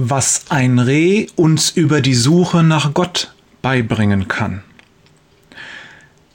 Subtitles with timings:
[0.00, 3.32] was ein Reh uns über die Suche nach Gott
[3.62, 4.62] beibringen kann.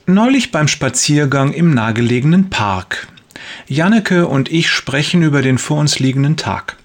[0.06, 3.08] Neulich beim Spaziergang im nahegelegenen Park.
[3.68, 6.76] Janneke und ich sprechen über den vor uns liegenden Tag.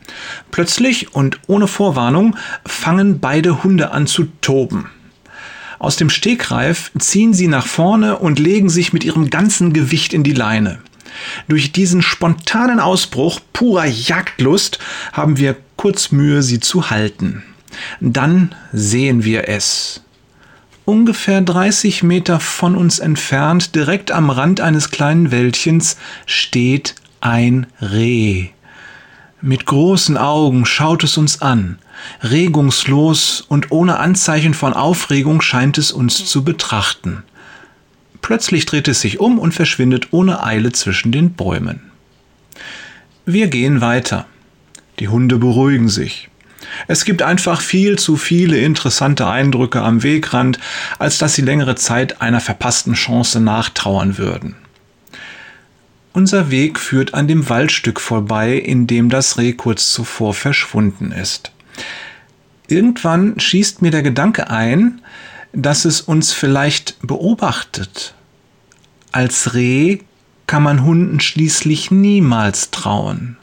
[0.53, 4.89] Plötzlich und ohne Vorwarnung fangen beide Hunde an zu toben.
[5.81, 10.23] Aus dem Stegreif ziehen sie nach vorne und legen sich mit ihrem ganzen Gewicht in
[10.23, 10.79] die Leine.
[11.49, 14.79] Durch diesen spontanen Ausbruch purer Jagdlust
[15.13, 17.43] haben wir kurz Mühe, sie zu halten.
[18.01, 20.03] Dann sehen wir es.
[20.85, 25.97] Ungefähr 30 Meter von uns entfernt, direkt am Rand eines kleinen Wäldchens,
[26.27, 28.49] steht ein Reh.
[29.41, 31.79] Mit großen Augen schaut es uns an.
[32.23, 37.23] Regungslos und ohne Anzeichen von Aufregung scheint es uns zu betrachten.
[38.21, 41.83] Plötzlich dreht es sich um und verschwindet ohne Eile zwischen den Bäumen.
[43.27, 44.27] Wir gehen weiter.
[44.99, 46.29] Die Hunde beruhigen sich.
[46.87, 50.59] Es gibt einfach viel zu viele interessante Eindrücke am Wegrand,
[50.99, 54.57] als dass sie längere Zeit einer verpassten Chance nachtrauern würden.
[56.13, 61.53] Unser Weg führt an dem Waldstück vorbei, in dem das Reh kurz zuvor verschwunden ist.
[62.67, 65.01] Irgendwann schießt mir der Gedanke ein,
[65.53, 68.15] dass es uns vielleicht beobachtet.
[69.13, 70.01] Als Reh
[70.47, 73.37] kann man Hunden schließlich niemals trauen.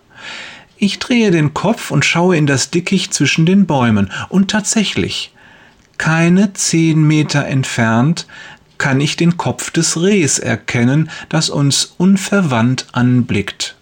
[0.86, 5.33] Ich drehe den Kopf und schaue in das Dickicht zwischen den Bäumen, und tatsächlich,
[5.97, 8.28] keine zehn Meter entfernt
[8.78, 13.75] kann ich den Kopf des Rehs erkennen, das uns unverwandt anblickt.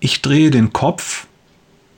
[0.00, 1.26] Ich drehe den Kopf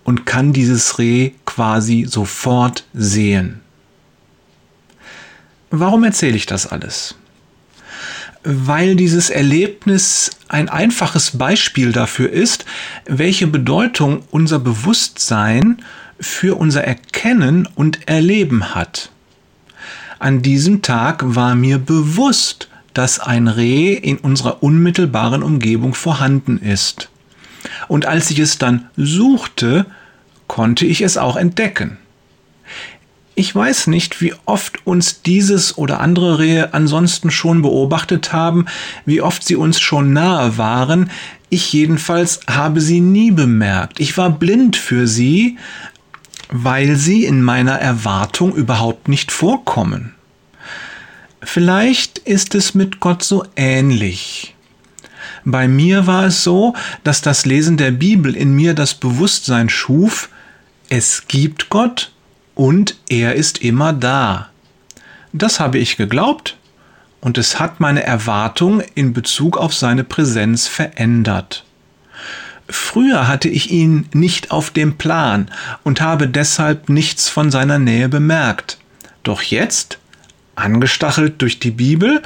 [0.04, 3.62] und kann dieses Reh quasi sofort sehen.
[5.70, 7.16] Warum erzähle ich das alles?
[8.48, 12.64] Weil dieses Erlebnis ein einfaches Beispiel dafür ist,
[13.04, 15.82] welche Bedeutung unser Bewusstsein
[16.20, 19.10] für unser Erkennen und Erleben hat.
[20.20, 27.08] An diesem Tag war mir bewusst, dass ein Reh in unserer unmittelbaren Umgebung vorhanden ist.
[27.88, 29.86] Und als ich es dann suchte,
[30.46, 31.98] konnte ich es auch entdecken.
[33.38, 38.64] Ich weiß nicht, wie oft uns dieses oder andere Rehe ansonsten schon beobachtet haben,
[39.04, 41.10] wie oft sie uns schon nahe waren.
[41.50, 44.00] Ich jedenfalls habe sie nie bemerkt.
[44.00, 45.58] Ich war blind für sie,
[46.48, 50.14] weil sie in meiner Erwartung überhaupt nicht vorkommen.
[51.42, 54.54] Vielleicht ist es mit Gott so ähnlich.
[55.44, 56.74] Bei mir war es so,
[57.04, 60.30] dass das Lesen der Bibel in mir das Bewusstsein schuf,
[60.88, 62.12] es gibt Gott
[62.56, 64.48] und er ist immer da.
[65.32, 66.56] Das habe ich geglaubt
[67.20, 71.64] und es hat meine Erwartung in Bezug auf seine Präsenz verändert.
[72.68, 75.50] Früher hatte ich ihn nicht auf dem Plan
[75.84, 78.78] und habe deshalb nichts von seiner Nähe bemerkt.
[79.22, 79.98] Doch jetzt,
[80.56, 82.22] angestachelt durch die Bibel,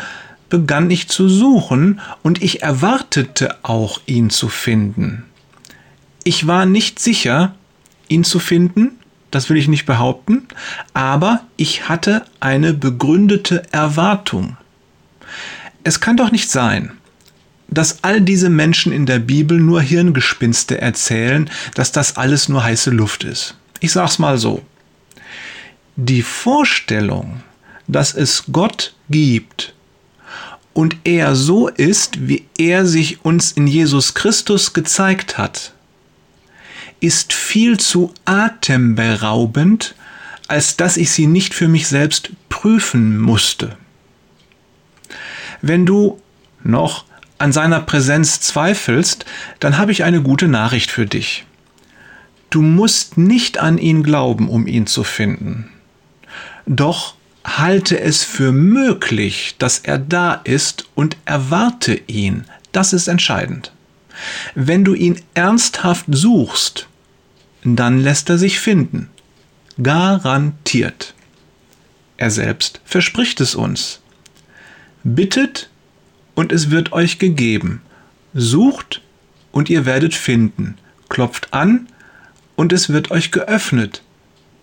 [0.49, 5.25] begann ich zu suchen und ich erwartete auch ihn zu finden.
[6.23, 7.55] Ich war nicht sicher,
[8.09, 9.00] ihn zu finden,
[9.31, 10.49] das will ich nicht behaupten,
[10.93, 14.57] aber ich hatte eine begründete Erwartung.
[15.85, 16.93] Es kann doch nicht sein,
[17.69, 22.91] dass all diese Menschen in der Bibel nur Hirngespinste erzählen, dass das alles nur heiße
[22.91, 23.57] Luft ist.
[23.79, 24.63] Ich sag's mal so.
[25.97, 27.43] Die Vorstellung,
[27.87, 29.75] dass es Gott gibt
[30.73, 35.73] und er so ist, wie er sich uns in Jesus Christus gezeigt hat,
[37.01, 39.95] ist viel zu atemberaubend,
[40.49, 43.77] als dass ich sie nicht für mich selbst prüfen musste.
[45.63, 46.21] Wenn du
[46.63, 47.05] noch
[47.39, 49.25] an seiner Präsenz zweifelst,
[49.61, 51.45] dann habe ich eine gute Nachricht für dich.
[52.51, 55.71] Du musst nicht an ihn glauben, um ihn zu finden.
[56.67, 62.45] Doch halte es für möglich, dass er da ist und erwarte ihn.
[62.73, 63.73] Das ist entscheidend.
[64.55, 66.89] Wenn du ihn ernsthaft suchst,
[67.65, 69.09] dann lässt er sich finden.
[69.83, 71.15] Garantiert.
[72.17, 74.01] Er selbst verspricht es uns.
[75.05, 75.71] Bittet
[76.35, 77.83] und es wird euch gegeben.
[78.35, 79.03] Sucht
[79.53, 80.77] und ihr werdet finden.
[81.09, 81.89] Klopft an
[82.57, 84.03] und es wird euch geöffnet.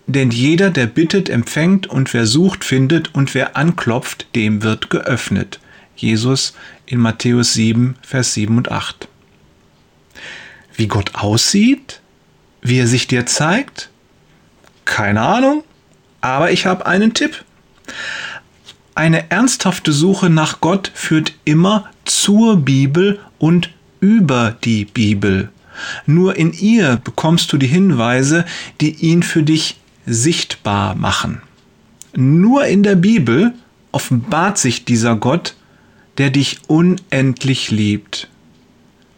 [0.05, 5.59] Denn jeder, der bittet, empfängt und wer sucht, findet und wer anklopft, dem wird geöffnet.
[5.97, 6.53] Jesus
[6.85, 9.09] in Matthäus 7, Vers 7 und 8.
[10.75, 12.01] Wie Gott aussieht?
[12.61, 13.89] Wie er sich dir zeigt?
[14.85, 15.63] Keine Ahnung,
[16.21, 17.43] aber ich habe einen Tipp.
[18.95, 23.69] Eine ernsthafte Suche nach Gott führt immer zur Bibel und
[23.99, 25.49] über die Bibel.
[26.05, 28.45] Nur in ihr bekommst du die Hinweise,
[28.81, 31.41] die ihn für dich sichtbar machen.
[32.15, 33.53] Nur in der Bibel
[33.91, 35.55] offenbart sich dieser Gott,
[36.17, 38.27] der dich unendlich liebt.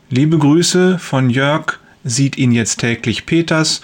[0.09, 3.81] Liebe Grüße von Jörg, sieht ihn jetzt täglich Peters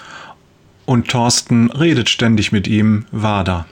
[0.86, 3.66] und Thorsten redet ständig mit ihm, Wader.